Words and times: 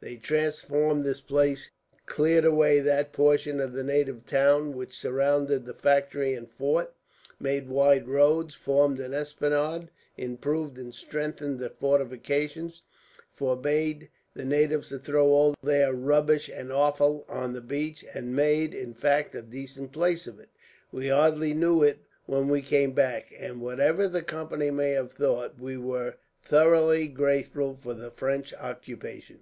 They 0.00 0.18
transformed 0.18 1.02
this 1.02 1.20
place; 1.20 1.68
cleared 2.06 2.44
away 2.44 2.78
that 2.78 3.12
portion 3.12 3.58
of 3.58 3.72
the 3.72 3.82
native 3.82 4.24
town 4.24 4.72
which 4.76 4.96
surrounded 4.96 5.66
the 5.66 5.74
factory 5.74 6.32
and 6.32 6.48
fort, 6.48 6.94
made 7.40 7.68
wide 7.68 8.06
roads, 8.06 8.54
formed 8.54 9.00
an 9.00 9.12
esplanade, 9.12 9.88
improved 10.16 10.78
and 10.78 10.94
strengthened 10.94 11.58
the 11.58 11.70
fortifications, 11.70 12.84
forbade 13.34 14.08
the 14.32 14.44
natives 14.44 14.90
to 14.90 15.00
throw 15.00 15.26
all 15.26 15.56
their 15.60 15.92
rubbish 15.92 16.48
and 16.48 16.70
offal 16.70 17.24
on 17.28 17.52
the 17.52 17.60
beach; 17.60 18.04
and 18.14 18.36
made, 18.36 18.72
in 18.72 18.94
fact, 18.94 19.34
a 19.34 19.42
decent 19.42 19.90
place 19.90 20.28
of 20.28 20.38
it. 20.38 20.50
We 20.92 21.08
hardly 21.08 21.52
knew 21.52 21.82
it 21.82 21.98
when 22.26 22.46
we 22.48 22.62
came 22.62 22.92
back, 22.92 23.32
and 23.36 23.60
whatever 23.60 24.06
the 24.06 24.22
Company 24.22 24.70
may 24.70 24.90
have 24.90 25.10
thought, 25.10 25.58
we 25.58 25.76
were 25.76 26.14
thoroughly 26.44 27.08
grateful 27.08 27.74
for 27.74 27.92
the 27.92 28.12
French 28.12 28.54
occupation. 28.54 29.40